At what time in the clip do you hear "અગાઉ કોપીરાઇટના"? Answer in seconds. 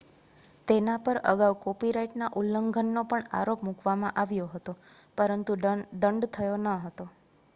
1.31-2.29